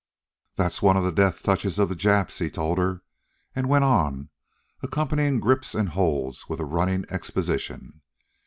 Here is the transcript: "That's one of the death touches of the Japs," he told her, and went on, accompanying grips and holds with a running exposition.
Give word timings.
"That's 0.55 0.81
one 0.81 0.97
of 0.97 1.03
the 1.03 1.11
death 1.11 1.43
touches 1.43 1.77
of 1.77 1.87
the 1.87 1.95
Japs," 1.95 2.39
he 2.39 2.49
told 2.49 2.79
her, 2.79 3.03
and 3.55 3.69
went 3.69 3.83
on, 3.83 4.29
accompanying 4.81 5.39
grips 5.39 5.75
and 5.75 5.89
holds 5.89 6.49
with 6.49 6.59
a 6.59 6.65
running 6.65 7.05
exposition. 7.11 8.01